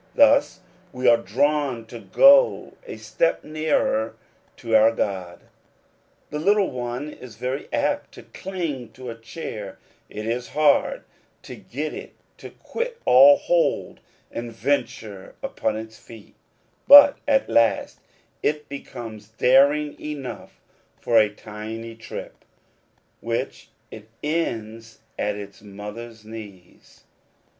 [0.15, 0.61] Thus
[0.91, 4.15] we are drawn to go a step nearer
[4.57, 5.43] to our God.
[6.31, 9.77] The little one is very apt to cling to a chair,
[10.09, 11.03] it is hard
[11.43, 13.99] to get it to quit all hold,
[14.31, 16.33] and venture upon its feet;
[16.87, 17.99] but at last
[18.41, 20.59] it becomes daring enough
[20.99, 22.43] for a tiny trip,
[23.19, 27.03] which it ends at its mother's knees.